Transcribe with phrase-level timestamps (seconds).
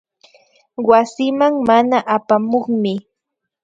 [0.89, 2.93] Wasiman mana apamukmi